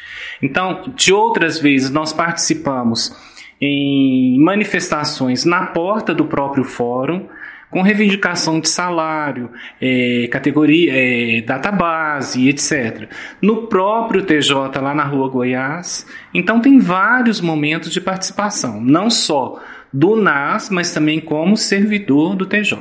Então, 0.42 0.92
de 0.96 1.14
outras 1.14 1.60
vezes, 1.60 1.90
nós 1.90 2.12
participamos 2.12 3.16
em 3.62 4.40
manifestações 4.40 5.46
na 5.46 5.68
porta 5.68 6.14
do 6.14 6.26
próprio 6.26 6.64
fórum, 6.64 7.28
com 7.70 7.84
reivindicação 7.84 8.60
de 8.60 8.68
salário, 8.68 9.52
é, 9.80 10.28
categoria, 10.32 10.92
é, 10.92 11.42
database, 11.42 12.50
etc. 12.50 13.08
No 13.40 13.68
próprio 13.68 14.24
TJ, 14.24 14.80
lá 14.82 14.96
na 14.96 15.04
Rua 15.04 15.30
Goiás. 15.30 16.08
Então, 16.34 16.60
tem 16.60 16.80
vários 16.80 17.40
momentos 17.40 17.92
de 17.92 18.02
participação, 18.02 18.82
não 18.82 19.10
só 19.10 19.62
do 19.92 20.16
NAS, 20.16 20.70
mas 20.70 20.94
também 20.94 21.20
como 21.20 21.58
servidor 21.58 22.36
do 22.36 22.46
TJ. 22.46 22.78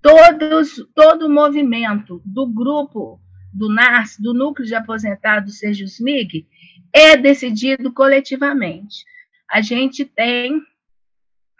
Todos, 0.00 0.76
todo 0.94 1.26
o 1.26 1.30
movimento 1.30 2.22
do 2.24 2.46
grupo 2.46 3.20
do 3.52 3.68
NAS, 3.72 4.16
do 4.18 4.32
Núcleo 4.32 4.66
de 4.66 4.74
Aposentados 4.74 5.58
Sejusmig, 5.58 6.46
é 6.92 7.16
decidido 7.16 7.92
coletivamente. 7.92 9.04
A 9.50 9.60
gente 9.60 10.04
tem 10.04 10.60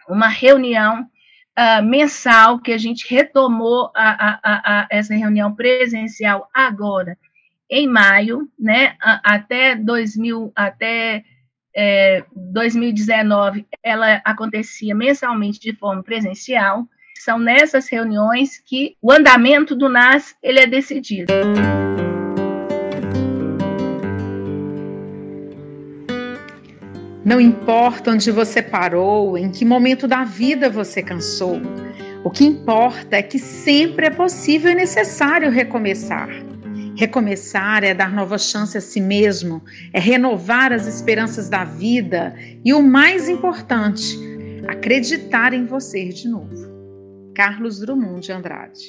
uma 0.07 0.27
reunião 0.27 1.01
uh, 1.01 1.83
mensal 1.83 2.59
que 2.59 2.71
a 2.71 2.77
gente 2.77 3.07
retomou 3.07 3.91
a, 3.95 4.29
a, 4.29 4.39
a, 4.43 4.87
essa 4.89 5.13
reunião 5.13 5.53
presencial 5.53 6.49
agora 6.53 7.17
em 7.69 7.87
maio, 7.87 8.49
né? 8.57 8.95
até 8.99 9.75
2000, 9.75 10.51
até 10.55 11.23
é, 11.75 12.23
2019 12.35 13.65
ela 13.83 14.21
acontecia 14.25 14.95
mensalmente 14.95 15.59
de 15.59 15.73
forma 15.73 16.03
presencial. 16.03 16.87
São 17.17 17.37
nessas 17.37 17.89
reuniões 17.89 18.61
que 18.65 18.95
o 19.01 19.11
andamento 19.11 19.75
do 19.75 19.89
NAS 19.89 20.35
ele 20.41 20.59
é 20.59 20.67
decidido. 20.67 21.33
Não 27.25 27.39
importa 27.39 28.11
onde 28.11 28.31
você 28.31 28.61
parou, 28.61 29.37
em 29.37 29.51
que 29.51 29.63
momento 29.63 30.07
da 30.07 30.23
vida 30.23 30.69
você 30.69 31.03
cansou. 31.03 31.61
O 32.23 32.31
que 32.31 32.43
importa 32.43 33.17
é 33.17 33.21
que 33.21 33.37
sempre 33.37 34.07
é 34.07 34.09
possível 34.09 34.71
e 34.71 34.75
necessário 34.75 35.51
recomeçar. 35.51 36.29
Recomeçar 36.99 37.81
é 37.85 37.93
dar 37.93 38.11
nova 38.11 38.37
chance 38.37 38.77
a 38.77 38.81
si 38.81 38.99
mesmo, 38.99 39.63
é 39.93 39.99
renovar 40.01 40.73
as 40.73 40.85
esperanças 40.85 41.47
da 41.47 41.63
vida 41.63 42.35
e 42.65 42.73
o 42.73 42.83
mais 42.83 43.29
importante, 43.29 44.19
acreditar 44.67 45.53
em 45.53 45.65
você 45.65 46.09
de 46.09 46.27
novo. 46.27 46.67
Carlos 47.33 47.79
Drummond 47.79 48.19
de 48.19 48.33
Andrade. 48.33 48.81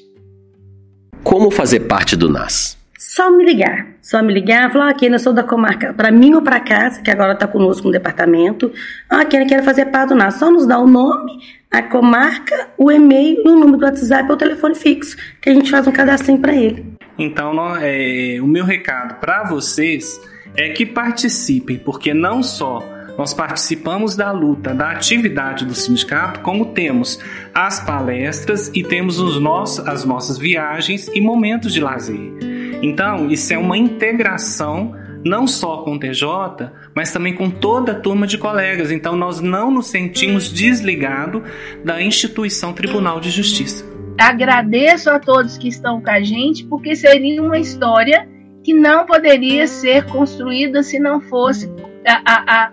Como 1.23 1.53
fazer 1.53 1.87
parte 1.87 2.17
do 2.17 2.29
NAS? 2.29 2.77
Só 2.99 3.31
me 3.31 3.45
ligar. 3.45 3.87
Só 4.03 4.21
me 4.21 4.35
ligar, 4.35 4.73
falar, 4.73 4.89
ah, 4.89 4.95
Kênia, 4.95 5.15
eu 5.15 5.21
sou 5.21 5.33
da 5.33 5.45
comarca, 5.45 5.95
para 5.95 6.11
mim 6.11 6.35
ou 6.35 6.43
para 6.43 6.59
casa, 6.59 7.01
que 7.03 7.13
agora 7.13 7.35
está 7.35 7.47
conosco 7.47 7.87
no 7.87 7.93
departamento. 7.93 8.73
Ah, 9.09 9.25
Kênia, 9.25 9.47
quero 9.47 9.63
fazer 9.63 9.87
parte 9.87 10.09
do 10.09 10.15
NAS. 10.17 10.35
Só 10.35 10.51
nos 10.51 10.67
dá 10.67 10.81
o 10.81 10.87
nome, 10.89 11.39
a 11.71 11.81
comarca, 11.81 12.71
o 12.77 12.91
e-mail, 12.91 13.41
o 13.47 13.53
número 13.53 13.79
do 13.79 13.85
WhatsApp 13.85 14.29
ou 14.29 14.35
o 14.35 14.37
telefone 14.37 14.75
fixo, 14.75 15.17
que 15.41 15.49
a 15.49 15.55
gente 15.55 15.71
faz 15.71 15.87
um 15.87 15.93
cadastrinho 15.93 16.41
para 16.41 16.57
ele. 16.57 16.99
Então, 17.21 17.77
é, 17.77 18.39
o 18.41 18.47
meu 18.47 18.65
recado 18.65 19.21
para 19.21 19.45
vocês 19.45 20.19
é 20.57 20.71
que 20.71 20.87
participem, 20.87 21.79
porque 21.79 22.15
não 22.15 22.43
só 22.43 22.83
nós 23.19 23.35
participamos 23.35 24.17
da 24.17 24.33
luta, 24.33 24.73
da 24.73 24.91
atividade 24.91 25.67
do 25.67 25.75
sindicato, 25.75 26.41
como 26.41 26.73
temos 26.73 27.21
as 27.55 27.79
palestras 27.79 28.71
e 28.75 28.83
temos 28.83 29.21
os 29.21 29.39
nossos, 29.39 29.87
as 29.87 30.03
nossas 30.07 30.39
viagens 30.39 31.09
e 31.09 31.21
momentos 31.21 31.75
de 31.75 31.81
lazer. 31.81 32.33
Então, 32.81 33.31
isso 33.31 33.53
é 33.53 33.59
uma 33.59 33.77
integração 33.77 34.95
não 35.23 35.47
só 35.47 35.83
com 35.83 35.97
o 35.97 35.99
TJ, 35.99 36.71
mas 36.95 37.13
também 37.13 37.35
com 37.35 37.51
toda 37.51 37.93
a 37.93 38.01
turma 38.01 38.27
de 38.27 38.39
colegas. 38.39 38.91
Então, 38.91 39.15
nós 39.15 39.41
não 39.41 39.71
nos 39.71 39.89
sentimos 39.89 40.51
desligados 40.51 41.43
da 41.85 42.01
instituição 42.01 42.73
Tribunal 42.73 43.21
de 43.21 43.29
Justiça. 43.29 43.90
Agradeço 44.21 45.09
a 45.09 45.19
todos 45.19 45.57
que 45.57 45.67
estão 45.67 45.99
com 45.99 46.11
a 46.11 46.21
gente, 46.21 46.67
porque 46.67 46.95
seria 46.95 47.43
uma 47.43 47.59
história 47.59 48.29
que 48.63 48.75
não 48.75 49.07
poderia 49.07 49.67
ser 49.67 50.05
construída 50.05 50.83
se 50.83 50.99
não 50.99 51.23
fosse 51.23 51.73
a, 52.07 52.21
a, 52.27 52.73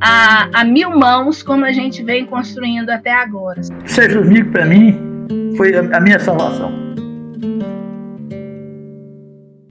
a, 0.00 0.60
a 0.60 0.64
mil 0.64 0.90
mãos, 0.90 1.40
como 1.40 1.64
a 1.64 1.70
gente 1.70 2.02
vem 2.02 2.26
construindo 2.26 2.90
até 2.90 3.12
agora. 3.12 3.62
Seja 3.86 4.18
amigo 4.18 4.50
para 4.50 4.66
mim, 4.66 4.98
foi 5.56 5.72
a 5.76 6.00
minha 6.00 6.18
salvação. 6.18 6.72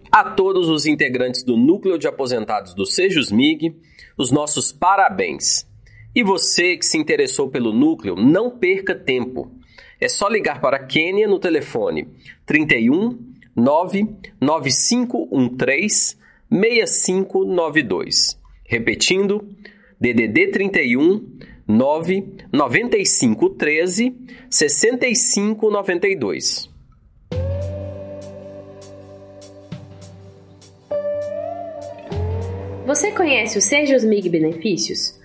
A 0.10 0.24
todos 0.24 0.69
os 0.69 0.86
integrantes 0.86 1.43
do 1.43 1.57
Núcleo 1.57 2.00
de 2.00 2.07
Aposentados 2.07 2.74
do 2.74 2.86
Sejusmig, 2.86 3.75
os 4.17 4.31
nossos 4.31 4.72
parabéns. 4.72 5.67
E 6.15 6.24
você 6.24 6.77
que 6.77 6.86
se 6.86 6.98
interessou 6.98 7.50
pelo 7.50 7.74
núcleo, 7.74 8.15
não 8.15 8.50
perca 8.50 8.96
tempo. 8.96 9.57
É 10.00 10.08
só 10.08 10.27
ligar 10.27 10.62
para 10.62 10.77
a 10.77 10.84
Quênia 10.84 11.27
no 11.27 11.39
telefone 11.39 12.08
31 12.46 13.18
99513 13.56 16.16
6592. 16.50 18.39
Repetindo, 18.63 19.50
DDD 20.00 20.51
31 20.51 21.39
99513 21.68 24.16
6592. 24.50 26.70
Você 32.86 33.12
conhece 33.12 33.58
o 33.58 33.62
Sejus 33.62 34.06
MIG 34.06 34.30
Benefícios? 34.30 35.17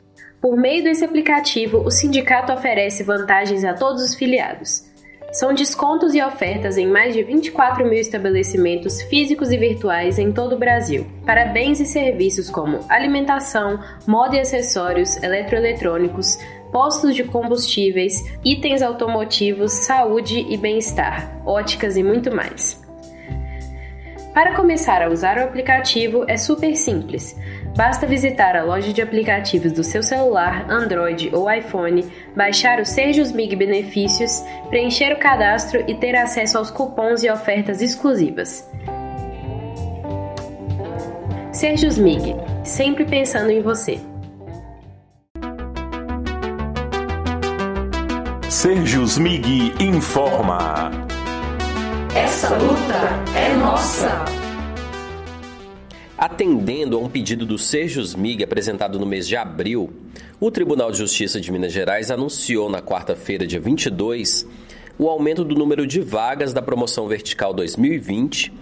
Por 0.43 0.57
meio 0.57 0.83
desse 0.83 1.05
aplicativo, 1.05 1.79
o 1.79 1.91
sindicato 1.91 2.53
oferece 2.53 3.05
vantagens 3.05 3.65
a 3.65 3.75
todos 3.75 4.03
os 4.03 4.13
filiados. 4.17 4.83
São 5.31 5.55
descontos 5.55 6.17
e 6.17 6.21
ofertas 6.21 6.77
em 6.77 6.87
mais 6.89 7.15
de 7.15 7.23
24 7.23 7.85
mil 7.85 7.95
estabelecimentos 8.01 9.01
físicos 9.03 9.53
e 9.53 9.57
virtuais 9.57 10.19
em 10.19 10.33
todo 10.33 10.57
o 10.57 10.59
Brasil, 10.59 11.07
para 11.25 11.47
bens 11.47 11.79
e 11.79 11.87
serviços 11.87 12.51
como 12.51 12.81
alimentação, 12.89 13.79
moda 14.05 14.35
e 14.35 14.41
acessórios, 14.41 15.17
eletroeletrônicos, 15.23 16.37
postos 16.73 17.15
de 17.15 17.23
combustíveis, 17.23 18.21
itens 18.45 18.83
automotivos, 18.83 19.71
saúde 19.73 20.45
e 20.51 20.57
bem-estar, 20.57 21.41
óticas 21.47 21.97
e 21.97 22.03
muito 22.03 22.35
mais. 22.35 22.83
Para 24.35 24.57
começar 24.57 25.03
a 25.03 25.11
usar 25.11 25.37
o 25.37 25.45
aplicativo 25.45 26.25
é 26.27 26.37
super 26.39 26.75
simples. 26.75 27.39
Basta 27.77 28.07
visitar 28.07 28.55
a 28.55 28.63
loja 28.63 28.93
de 28.93 29.01
aplicativos 29.01 29.73
do 29.73 29.83
seu 29.83 30.03
celular, 30.03 30.71
Android 30.71 31.31
ou 31.35 31.51
iPhone, 31.51 32.07
baixar 32.37 32.81
o 32.81 32.85
Sejus 32.85 33.33
Mig 33.33 33.57
Benefícios, 33.57 34.45
preencher 34.69 35.15
o 35.15 35.19
cadastro 35.19 35.83
e 35.89 35.95
ter 35.95 36.15
acesso 36.15 36.59
aos 36.59 36.71
cupons 36.71 37.23
e 37.23 37.31
ofertas 37.31 37.81
exclusivas. 37.81 38.69
Sejus 41.51 41.97
Mig, 41.97 42.37
sempre 42.63 43.07
pensando 43.07 43.51
em 43.51 43.63
você. 43.63 43.99
Sejus 48.51 49.17
Mig 49.17 49.75
informa. 49.81 50.91
Essa 52.15 52.55
luta 52.55 53.09
é 53.35 53.55
nossa. 53.57 54.42
Atendendo 56.23 56.97
a 56.97 57.01
um 57.01 57.09
pedido 57.09 57.45
do 57.45 57.59
Sejus 57.59 58.15
MIG 58.15 58.45
apresentado 58.45 58.97
no 58.97 59.05
mês 59.05 59.27
de 59.27 59.35
abril, 59.35 59.93
o 60.39 60.53
Tribunal 60.53 60.93
de 60.93 60.99
Justiça 60.99 61.41
de 61.41 61.51
Minas 61.51 61.73
Gerais 61.73 62.13
anunciou 62.13 62.71
na 62.71 62.81
quarta-feira, 62.81 63.45
dia 63.45 63.59
22, 63.59 64.47
o 64.97 65.09
aumento 65.09 65.43
do 65.45 65.57
número 65.57 65.85
de 65.85 66.01
vagas 66.01 66.53
da 66.53 66.63
promoção 66.63 67.09
vertical 67.09 67.53
2020, 67.53 68.53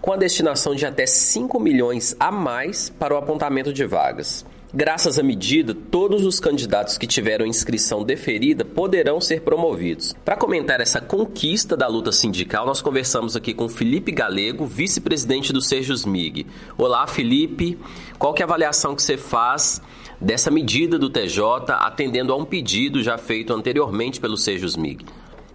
com 0.00 0.12
a 0.12 0.16
destinação 0.16 0.72
de 0.72 0.86
até 0.86 1.04
5 1.04 1.58
milhões 1.58 2.14
a 2.20 2.30
mais 2.30 2.90
para 2.90 3.12
o 3.12 3.16
apontamento 3.16 3.72
de 3.72 3.84
vagas. 3.84 4.46
Graças 4.72 5.18
à 5.18 5.22
medida, 5.24 5.74
todos 5.74 6.24
os 6.24 6.38
candidatos 6.38 6.96
que 6.96 7.04
tiveram 7.04 7.44
inscrição 7.44 8.04
deferida 8.04 8.64
poderão 8.64 9.20
ser 9.20 9.40
promovidos. 9.40 10.14
Para 10.24 10.36
comentar 10.36 10.80
essa 10.80 11.00
conquista 11.00 11.76
da 11.76 11.88
luta 11.88 12.12
sindical, 12.12 12.64
nós 12.64 12.80
conversamos 12.80 13.34
aqui 13.34 13.52
com 13.52 13.68
Felipe 13.68 14.12
Galego, 14.12 14.64
vice-presidente 14.64 15.52
do 15.52 15.60
Sejus 15.60 16.04
MIG. 16.04 16.46
Olá, 16.78 17.04
Felipe. 17.08 17.76
Qual 18.16 18.32
que 18.32 18.42
é 18.42 18.44
a 18.44 18.46
avaliação 18.46 18.94
que 18.94 19.02
você 19.02 19.16
faz 19.16 19.82
dessa 20.20 20.52
medida 20.52 21.00
do 21.00 21.10
TJ 21.10 21.42
atendendo 21.70 22.32
a 22.32 22.36
um 22.36 22.44
pedido 22.44 23.02
já 23.02 23.18
feito 23.18 23.52
anteriormente 23.52 24.20
pelo 24.20 24.36
Sejus 24.36 24.76
MIG? 24.76 25.04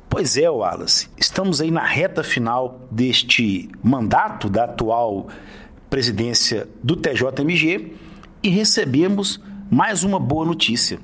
Pois 0.09 0.35
é, 0.35 0.49
Wallace. 0.49 1.07
Estamos 1.17 1.61
aí 1.61 1.71
na 1.71 1.85
reta 1.85 2.21
final 2.21 2.81
deste 2.91 3.69
mandato 3.81 4.49
da 4.49 4.65
atual 4.65 5.29
presidência 5.89 6.67
do 6.83 6.97
TJMG 6.97 8.03
e 8.45 8.49
recebemos 8.49 9.39
mais 9.71 10.03
uma 10.03 10.19
boa 10.19 10.45
notícia. 10.45 10.99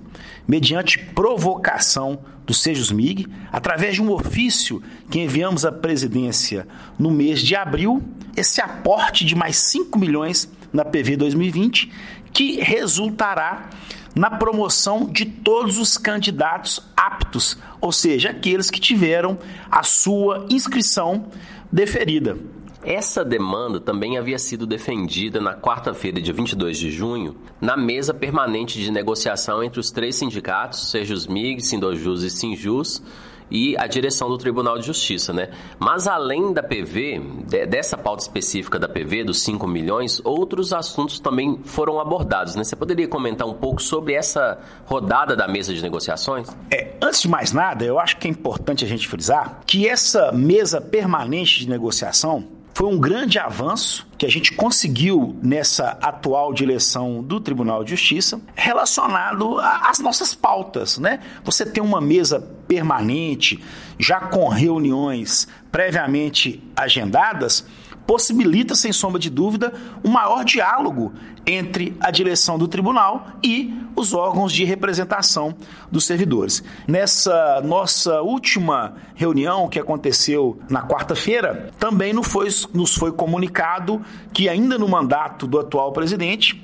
Mediante 0.47 0.99
provocação 0.99 2.19
do 2.45 2.53
Sejus 2.53 2.91
MIG, 2.91 3.27
através 3.51 3.95
de 3.95 4.01
um 4.01 4.11
ofício 4.11 4.79
que 5.09 5.19
enviamos 5.19 5.65
à 5.65 5.71
presidência 5.71 6.67
no 6.99 7.09
mês 7.09 7.41
de 7.41 7.55
abril, 7.55 8.03
esse 8.37 8.61
aporte 8.61 9.25
de 9.25 9.33
mais 9.33 9.57
5 9.57 9.97
milhões 9.97 10.47
na 10.71 10.85
PV 10.85 11.17
2020, 11.17 11.91
que 12.31 12.61
resultará 12.61 13.71
na 14.13 14.29
promoção 14.29 15.05
de 15.05 15.25
todos 15.25 15.79
os 15.79 15.97
candidatos 15.97 16.79
aptos, 16.95 17.57
ou 17.79 17.91
seja, 17.91 18.29
aqueles 18.29 18.69
que 18.69 18.79
tiveram 18.79 19.39
a 19.71 19.81
sua 19.81 20.45
inscrição 20.47 21.25
deferida. 21.71 22.37
Essa 22.83 23.23
demanda 23.23 23.79
também 23.79 24.17
havia 24.17 24.39
sido 24.39 24.65
defendida 24.65 25.39
na 25.39 25.53
quarta-feira, 25.53 26.19
dia 26.19 26.33
22 26.33 26.79
de 26.79 26.89
junho, 26.89 27.35
na 27.59 27.77
mesa 27.77 28.11
permanente 28.11 28.79
de 28.79 28.91
negociação 28.91 29.63
entre 29.63 29.79
os 29.79 29.91
três 29.91 30.15
sindicatos, 30.15 30.89
Sejus 30.89 31.27
MIG, 31.27 31.61
Sindojus 31.61 32.23
e 32.23 32.29
Sinjus, 32.31 33.03
e 33.51 33.77
a 33.77 33.85
direção 33.85 34.29
do 34.29 34.37
Tribunal 34.37 34.79
de 34.79 34.87
Justiça, 34.87 35.31
né? 35.31 35.49
Mas 35.77 36.07
além 36.07 36.53
da 36.53 36.63
PV, 36.63 37.21
dessa 37.69 37.97
pauta 37.97 38.23
específica 38.23 38.79
da 38.79 38.87
PV, 38.87 39.25
dos 39.25 39.43
5 39.43 39.67
milhões, 39.67 40.21
outros 40.23 40.73
assuntos 40.73 41.19
também 41.19 41.59
foram 41.65 41.99
abordados, 41.99 42.55
né? 42.55 42.63
Você 42.63 42.75
poderia 42.75 43.07
comentar 43.07 43.47
um 43.47 43.53
pouco 43.53 43.81
sobre 43.81 44.13
essa 44.13 44.57
rodada 44.85 45.35
da 45.35 45.47
mesa 45.47 45.73
de 45.73 45.83
negociações? 45.83 46.47
É, 46.71 46.93
antes 47.01 47.21
de 47.21 47.27
mais 47.27 47.51
nada, 47.51 47.83
eu 47.83 47.99
acho 47.99 48.17
que 48.17 48.27
é 48.27 48.31
importante 48.31 48.85
a 48.85 48.87
gente 48.87 49.07
frisar 49.07 49.59
que 49.67 49.87
essa 49.87 50.31
mesa 50.31 50.79
permanente 50.79 51.59
de 51.59 51.69
negociação 51.69 52.47
foi 52.73 52.87
um 52.87 52.99
grande 52.99 53.37
avanço 53.37 54.07
que 54.17 54.25
a 54.25 54.29
gente 54.29 54.53
conseguiu 54.53 55.35
nessa 55.41 55.97
atual 56.01 56.53
direção 56.53 57.21
do 57.21 57.39
Tribunal 57.39 57.83
de 57.83 57.91
Justiça 57.91 58.39
relacionado 58.55 59.59
às 59.59 59.99
nossas 59.99 60.33
pautas, 60.33 60.97
né? 60.97 61.19
Você 61.43 61.65
tem 61.65 61.83
uma 61.83 61.99
mesa 61.99 62.39
permanente, 62.67 63.63
já 63.99 64.19
com 64.19 64.47
reuniões 64.47 65.47
previamente 65.71 66.63
agendadas, 66.75 67.65
possibilita, 68.11 68.75
sem 68.75 68.91
sombra 68.91 69.17
de 69.17 69.29
dúvida, 69.29 69.73
um 70.03 70.09
maior 70.09 70.43
diálogo 70.43 71.13
entre 71.47 71.95
a 72.01 72.11
direção 72.11 72.59
do 72.59 72.67
tribunal 72.67 73.25
e 73.41 73.73
os 73.95 74.13
órgãos 74.13 74.51
de 74.51 74.65
representação 74.65 75.55
dos 75.89 76.05
servidores. 76.05 76.61
Nessa 76.85 77.61
nossa 77.61 78.21
última 78.21 78.95
reunião 79.15 79.69
que 79.69 79.79
aconteceu 79.79 80.59
na 80.69 80.85
quarta-feira, 80.85 81.71
também 81.79 82.11
nos 82.11 82.27
foi, 82.27 82.49
nos 82.73 82.93
foi 82.93 83.13
comunicado 83.13 84.01
que, 84.33 84.49
ainda 84.49 84.77
no 84.77 84.89
mandato 84.89 85.47
do 85.47 85.57
atual 85.57 85.93
presidente, 85.93 86.61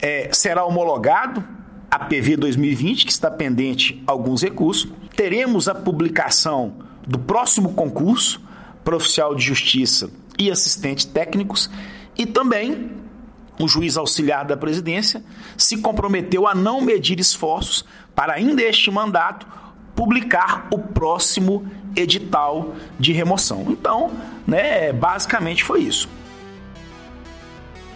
é, 0.00 0.30
será 0.32 0.64
homologado 0.64 1.44
a 1.88 2.00
PV 2.00 2.38
2020, 2.38 3.06
que 3.06 3.12
está 3.12 3.30
pendente 3.30 4.02
alguns 4.04 4.42
recursos. 4.42 4.90
Teremos 5.14 5.68
a 5.68 5.76
publicação 5.76 6.72
do 7.06 7.20
próximo 7.20 7.72
concurso 7.74 8.42
para 8.82 8.96
oficial 8.96 9.32
de 9.36 9.44
justiça 9.44 10.10
e 10.38 10.50
assistentes 10.50 11.04
técnicos 11.04 11.68
e 12.16 12.24
também 12.24 12.90
o 13.58 13.66
juiz 13.66 13.96
auxiliar 13.96 14.44
da 14.44 14.56
presidência 14.56 15.22
se 15.56 15.78
comprometeu 15.78 16.46
a 16.46 16.54
não 16.54 16.80
medir 16.80 17.18
esforços 17.18 17.84
para, 18.14 18.34
ainda 18.34 18.62
este 18.62 18.90
mandato, 18.90 19.46
publicar 19.94 20.68
o 20.70 20.78
próximo 20.78 21.66
edital 21.96 22.76
de 22.98 23.12
remoção. 23.12 23.66
Então, 23.68 24.12
né, 24.46 24.92
basicamente 24.92 25.64
foi 25.64 25.80
isso. 25.80 26.08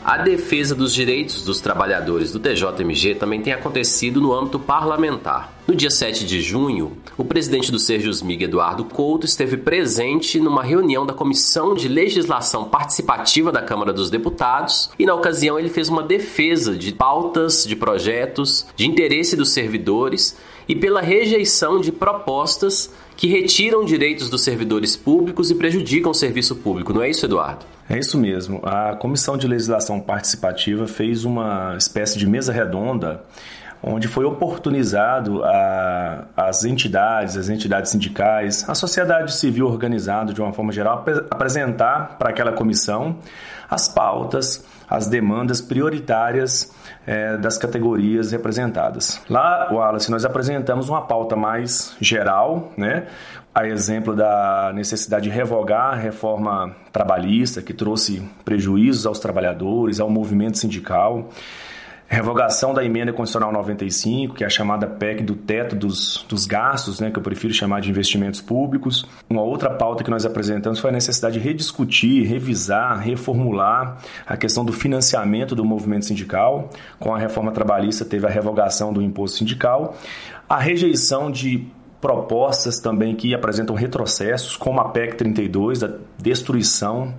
A 0.04 0.18
defesa 0.18 0.74
dos 0.74 0.92
direitos 0.92 1.44
dos 1.44 1.60
trabalhadores 1.60 2.32
do 2.32 2.40
TJMG 2.40 3.14
também 3.14 3.40
tem 3.40 3.52
acontecido 3.52 4.20
no 4.20 4.32
âmbito 4.32 4.58
parlamentar. 4.58 5.52
No 5.64 5.76
dia 5.76 5.90
7 5.90 6.26
de 6.26 6.40
junho, 6.40 6.96
o 7.16 7.24
presidente 7.24 7.70
do 7.70 7.78
Serjusmig, 7.78 8.42
Eduardo 8.42 8.84
Couto, 8.84 9.26
esteve 9.26 9.56
presente 9.56 10.40
numa 10.40 10.64
reunião 10.64 11.06
da 11.06 11.14
Comissão 11.14 11.72
de 11.72 11.86
Legislação 11.86 12.64
Participativa 12.64 13.52
da 13.52 13.62
Câmara 13.62 13.92
dos 13.92 14.10
Deputados 14.10 14.90
e, 14.98 15.06
na 15.06 15.14
ocasião, 15.14 15.56
ele 15.56 15.68
fez 15.68 15.88
uma 15.88 16.02
defesa 16.02 16.76
de 16.76 16.92
pautas, 16.92 17.64
de 17.64 17.76
projetos, 17.76 18.66
de 18.74 18.88
interesse 18.88 19.36
dos 19.36 19.50
servidores 19.50 20.36
e 20.68 20.74
pela 20.74 21.00
rejeição 21.00 21.80
de 21.80 21.92
propostas 21.92 22.92
que 23.16 23.28
retiram 23.28 23.84
direitos 23.84 24.28
dos 24.28 24.42
servidores 24.42 24.96
públicos 24.96 25.48
e 25.48 25.54
prejudicam 25.54 26.10
o 26.10 26.14
serviço 26.14 26.56
público. 26.56 26.92
Não 26.92 27.02
é 27.02 27.10
isso, 27.10 27.24
Eduardo? 27.24 27.64
É 27.88 27.96
isso 27.96 28.18
mesmo. 28.18 28.60
A 28.64 28.96
Comissão 28.96 29.36
de 29.36 29.46
Legislação 29.46 30.00
Participativa 30.00 30.88
fez 30.88 31.24
uma 31.24 31.76
espécie 31.78 32.18
de 32.18 32.26
mesa 32.26 32.52
redonda 32.52 33.22
onde 33.82 34.06
foi 34.06 34.24
oportunizado 34.24 35.42
a, 35.42 36.24
as 36.36 36.64
entidades, 36.64 37.36
as 37.36 37.48
entidades 37.48 37.90
sindicais, 37.90 38.68
a 38.68 38.74
sociedade 38.74 39.34
civil 39.34 39.66
organizada 39.66 40.32
de 40.32 40.40
uma 40.40 40.52
forma 40.52 40.70
geral, 40.70 41.04
apresentar 41.30 42.16
para 42.18 42.30
aquela 42.30 42.52
comissão 42.52 43.16
as 43.68 43.88
pautas, 43.88 44.64
as 44.88 45.06
demandas 45.08 45.60
prioritárias 45.60 46.72
é, 47.06 47.36
das 47.38 47.58
categorias 47.58 48.30
representadas. 48.30 49.20
Lá, 49.28 49.68
Wallace, 49.72 50.10
nós 50.10 50.24
apresentamos 50.24 50.88
uma 50.88 51.02
pauta 51.02 51.34
mais 51.34 51.96
geral, 52.00 52.70
né? 52.76 53.06
a 53.54 53.66
exemplo 53.66 54.14
da 54.16 54.72
necessidade 54.74 55.24
de 55.24 55.30
revogar 55.30 55.92
a 55.92 55.96
reforma 55.96 56.74
trabalhista, 56.90 57.60
que 57.60 57.74
trouxe 57.74 58.22
prejuízos 58.44 59.04
aos 59.04 59.18
trabalhadores, 59.18 60.00
ao 60.00 60.08
movimento 60.08 60.56
sindical 60.58 61.28
revogação 62.12 62.74
da 62.74 62.84
emenda 62.84 63.10
constitucional 63.10 63.50
95, 63.50 64.34
que 64.34 64.44
é 64.44 64.46
a 64.46 64.50
chamada 64.50 64.86
PEC 64.86 65.22
do 65.22 65.34
teto 65.34 65.74
dos, 65.74 66.26
dos 66.28 66.44
gastos, 66.44 67.00
né, 67.00 67.10
que 67.10 67.18
eu 67.18 67.22
prefiro 67.22 67.54
chamar 67.54 67.80
de 67.80 67.88
investimentos 67.88 68.38
públicos. 68.38 69.06
Uma 69.30 69.40
outra 69.40 69.70
pauta 69.70 70.04
que 70.04 70.10
nós 70.10 70.26
apresentamos 70.26 70.78
foi 70.78 70.90
a 70.90 70.92
necessidade 70.92 71.38
de 71.38 71.40
rediscutir, 71.40 72.28
revisar, 72.28 73.00
reformular 73.00 73.96
a 74.26 74.36
questão 74.36 74.62
do 74.62 74.74
financiamento 74.74 75.54
do 75.54 75.64
movimento 75.64 76.04
sindical. 76.04 76.68
Com 77.00 77.14
a 77.14 77.18
reforma 77.18 77.50
trabalhista 77.50 78.04
teve 78.04 78.26
a 78.26 78.30
revogação 78.30 78.92
do 78.92 79.00
imposto 79.00 79.38
sindical, 79.38 79.96
a 80.46 80.58
rejeição 80.58 81.30
de 81.30 81.66
propostas 81.98 82.78
também 82.78 83.14
que 83.14 83.32
apresentam 83.32 83.74
retrocessos, 83.74 84.54
como 84.56 84.80
a 84.80 84.88
PEC 84.90 85.14
32, 85.14 85.78
da 85.78 85.90
destruição 86.18 87.14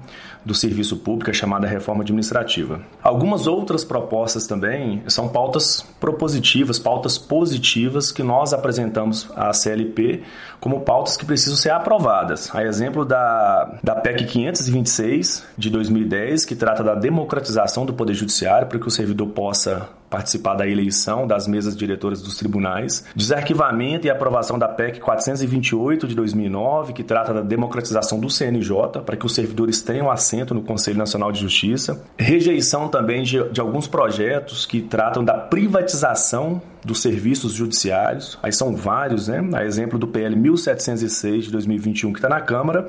do 0.45 0.53
serviço 0.53 0.97
público, 0.97 1.29
a 1.29 1.33
chamada 1.33 1.67
reforma 1.67 2.01
administrativa. 2.01 2.81
Algumas 3.01 3.47
outras 3.47 3.83
propostas 3.83 4.45
também 4.45 5.03
são 5.07 5.29
pautas 5.29 5.85
propositivas, 5.99 6.77
pautas 6.79 7.17
positivas 7.17 8.11
que 8.11 8.23
nós 8.23 8.53
apresentamos 8.53 9.29
à 9.35 9.53
CLP 9.53 10.23
como 10.59 10.81
pautas 10.81 11.17
que 11.17 11.25
precisam 11.25 11.55
ser 11.55 11.71
aprovadas. 11.71 12.53
A 12.53 12.63
exemplo 12.63 13.03
da, 13.05 13.79
da 13.83 13.95
PEC 13.95 14.25
526 14.25 15.45
de 15.57 15.69
2010, 15.69 16.45
que 16.45 16.55
trata 16.55 16.83
da 16.83 16.95
democratização 16.95 17.85
do 17.85 17.93
Poder 17.93 18.13
Judiciário 18.13 18.67
para 18.67 18.79
que 18.79 18.87
o 18.87 18.91
servidor 18.91 19.27
possa 19.27 19.89
participar 20.13 20.53
da 20.53 20.67
eleição 20.67 21.25
das 21.25 21.47
mesas 21.47 21.75
diretoras 21.75 22.21
dos 22.21 22.37
tribunais, 22.37 23.03
desarquivamento 23.15 24.05
e 24.05 24.11
aprovação 24.11 24.59
da 24.59 24.67
PEC 24.67 24.99
428 24.99 26.07
de 26.07 26.13
2009, 26.13 26.93
que 26.93 27.03
trata 27.03 27.33
da 27.33 27.41
democratização 27.41 28.19
do 28.19 28.29
CNJ, 28.29 29.01
para 29.03 29.17
que 29.17 29.25
os 29.25 29.33
servidores 29.33 29.81
tenham 29.81 30.11
assento 30.11 30.53
no 30.53 30.61
Conselho 30.61 30.99
Nacional 30.99 31.31
de 31.31 31.39
Justiça, 31.39 32.03
rejeição 32.15 32.87
também 32.87 33.23
de, 33.23 33.43
de 33.49 33.59
alguns 33.59 33.87
projetos 33.87 34.67
que 34.67 34.81
tratam 34.81 35.25
da 35.25 35.33
privatização 35.33 36.61
dos 36.85 37.01
serviços 37.01 37.53
judiciários, 37.53 38.37
aí 38.43 38.51
são 38.51 38.75
vários, 38.75 39.27
né? 39.27 39.41
A 39.53 39.65
exemplo 39.65 39.97
do 39.97 40.07
PL 40.07 40.35
1706 40.35 41.45
de 41.45 41.51
2021 41.51 42.13
que 42.13 42.19
está 42.19 42.29
na 42.29 42.41
Câmara 42.41 42.87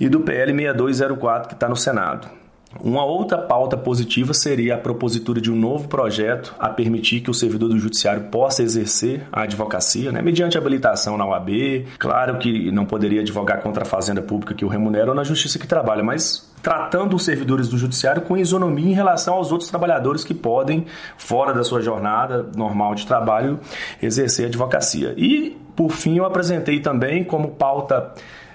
e 0.00 0.08
do 0.08 0.20
PL 0.20 0.52
6204 0.52 1.48
que 1.48 1.54
está 1.54 1.68
no 1.68 1.76
Senado. 1.76 2.37
Uma 2.82 3.04
outra 3.04 3.38
pauta 3.38 3.76
positiva 3.76 4.34
seria 4.34 4.74
a 4.74 4.78
propositura 4.78 5.40
de 5.40 5.50
um 5.50 5.56
novo 5.56 5.88
projeto 5.88 6.54
a 6.58 6.68
permitir 6.68 7.20
que 7.20 7.30
o 7.30 7.34
servidor 7.34 7.70
do 7.70 7.78
judiciário 7.78 8.24
possa 8.24 8.62
exercer 8.62 9.26
a 9.32 9.42
advocacia, 9.42 10.12
né, 10.12 10.20
mediante 10.20 10.58
habilitação 10.58 11.16
na 11.16 11.26
UAB. 11.26 11.86
Claro 11.98 12.38
que 12.38 12.70
não 12.70 12.84
poderia 12.84 13.22
advogar 13.22 13.62
contra 13.62 13.82
a 13.84 13.86
fazenda 13.86 14.20
pública 14.20 14.54
que 14.54 14.64
o 14.64 14.68
remunera 14.68 15.08
ou 15.08 15.14
na 15.14 15.24
justiça 15.24 15.58
que 15.58 15.66
trabalha, 15.66 16.04
mas 16.04 16.46
tratando 16.62 17.16
os 17.16 17.24
servidores 17.24 17.68
do 17.68 17.78
judiciário 17.78 18.22
com 18.22 18.36
isonomia 18.36 18.90
em 18.90 18.94
relação 18.94 19.34
aos 19.34 19.50
outros 19.50 19.70
trabalhadores 19.70 20.22
que 20.22 20.34
podem, 20.34 20.86
fora 21.16 21.54
da 21.54 21.64
sua 21.64 21.80
jornada 21.80 22.46
normal 22.54 22.94
de 22.94 23.06
trabalho, 23.06 23.58
exercer 24.02 24.44
a 24.44 24.48
advocacia. 24.48 25.14
E, 25.16 25.56
por 25.74 25.90
fim, 25.90 26.18
eu 26.18 26.24
apresentei 26.26 26.80
também 26.80 27.24
como 27.24 27.52
pauta 27.52 28.12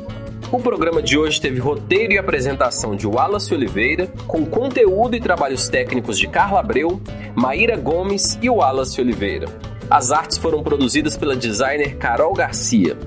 O 0.52 0.58
programa 0.58 1.00
de 1.00 1.16
hoje 1.16 1.40
teve 1.40 1.60
roteiro 1.60 2.12
e 2.12 2.18
apresentação 2.18 2.96
de 2.96 3.06
Wallace 3.06 3.54
Oliveira, 3.54 4.08
com 4.26 4.44
conteúdo 4.44 5.14
e 5.14 5.20
trabalhos 5.20 5.68
técnicos 5.68 6.18
de 6.18 6.26
Carla 6.26 6.58
Abreu, 6.58 7.00
Maíra 7.36 7.76
Gomes 7.76 8.36
e 8.42 8.50
Wallace 8.50 9.00
Oliveira. 9.00 9.46
As 9.88 10.10
artes 10.10 10.36
foram 10.36 10.60
produzidas 10.60 11.16
pela 11.16 11.36
designer 11.36 11.98
Carol 11.98 12.34
Garcia. 12.34 12.98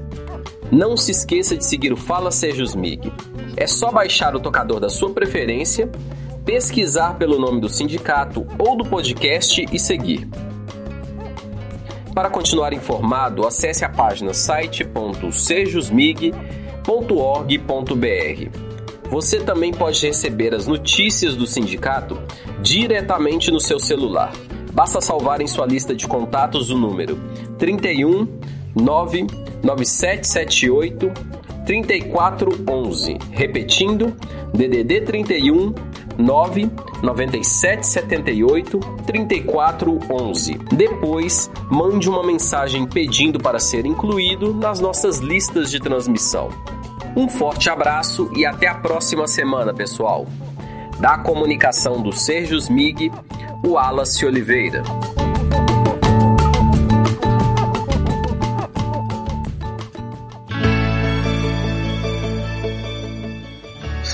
Não 0.71 0.95
se 0.95 1.11
esqueça 1.11 1.57
de 1.57 1.65
seguir 1.65 1.91
o 1.91 1.97
Fala 1.97 2.31
Sejus 2.31 2.75
Mig. 2.75 3.11
É 3.57 3.67
só 3.67 3.91
baixar 3.91 4.33
o 4.37 4.39
tocador 4.39 4.79
da 4.79 4.87
sua 4.87 5.09
preferência, 5.09 5.91
pesquisar 6.45 7.17
pelo 7.17 7.37
nome 7.37 7.59
do 7.59 7.67
sindicato 7.67 8.47
ou 8.57 8.77
do 8.77 8.85
podcast 8.85 9.65
e 9.69 9.77
seguir. 9.77 10.29
Para 12.15 12.29
continuar 12.29 12.71
informado, 12.71 13.45
acesse 13.45 13.83
a 13.83 13.89
página 13.89 14.33
site.sejusmig.org.br. 16.83 18.49
Você 19.09 19.39
também 19.39 19.71
pode 19.71 20.05
receber 20.05 20.53
as 20.53 20.67
notícias 20.67 21.35
do 21.35 21.47
sindicato 21.47 22.21
diretamente 22.61 23.49
no 23.51 23.59
seu 23.59 23.79
celular. 23.79 24.31
Basta 24.73 25.01
salvar 25.01 25.41
em 25.41 25.47
sua 25.47 25.65
lista 25.65 25.95
de 25.95 26.07
contatos 26.07 26.69
o 26.71 26.77
número 26.77 27.19
31 27.57 28.27
99778 28.75 31.11
3411. 31.65 33.17
Repetindo, 33.31 34.13
DDD 34.53 35.01
31 35.01 35.73
9 36.17 36.69
97 37.01 37.85
78 37.85 38.79
34 39.05 39.99
11. 40.09 40.53
Depois, 40.71 41.49
mande 41.69 42.09
uma 42.09 42.23
mensagem 42.23 42.85
pedindo 42.85 43.39
para 43.39 43.59
ser 43.59 43.85
incluído 43.85 44.53
nas 44.53 44.79
nossas 44.79 45.19
listas 45.19 45.69
de 45.69 45.79
transmissão. 45.79 46.49
Um 47.15 47.27
forte 47.29 47.69
abraço 47.69 48.31
e 48.35 48.45
até 48.45 48.67
a 48.67 48.75
próxima 48.75 49.27
semana, 49.27 49.73
pessoal. 49.73 50.25
Da 50.99 51.17
comunicação 51.17 52.01
do 52.01 52.11
Serjus 52.11 52.69
Mig, 52.69 53.11
o 53.63 53.71
Wallace 53.71 54.25
Oliveira. 54.25 54.83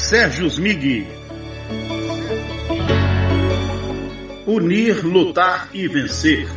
Sérgio 0.09 0.47
Smig 0.47 1.18
Unir, 4.49 5.05
lutar 5.05 5.69
e 5.75 5.87
vencer. 5.87 6.47